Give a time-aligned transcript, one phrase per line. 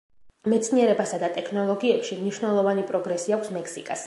[0.53, 3.99] მეცნიერებასა და ტექნოლოგიებში მნიშვნელოვანი პროგრესი აქვს მექსიკას.